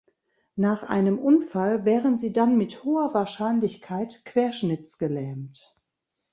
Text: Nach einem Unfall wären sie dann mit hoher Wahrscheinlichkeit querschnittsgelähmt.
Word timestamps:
Nach 0.55 0.81
einem 0.81 1.19
Unfall 1.19 1.85
wären 1.85 2.17
sie 2.17 2.33
dann 2.33 2.57
mit 2.57 2.83
hoher 2.83 3.13
Wahrscheinlichkeit 3.13 4.25
querschnittsgelähmt. 4.25 5.77